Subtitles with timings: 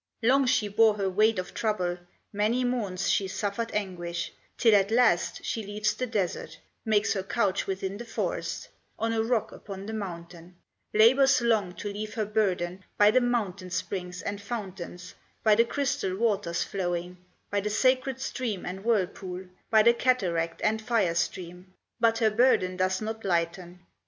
[0.23, 1.99] Long she bore her weight of trouble,
[2.33, 7.67] Many morns she suffered anguish, Till at last she leaves the desert, Makes her couch
[7.67, 10.55] within the forest, On a rock upon the mountain;
[10.91, 16.17] Labors long to leave her burden By the mountain springs and fountains, By the crystal
[16.17, 17.17] waters flowing,
[17.51, 22.75] By the sacred stream and whirlpool, By the cataract and fire stream; But her burden
[22.75, 23.81] does not lighten.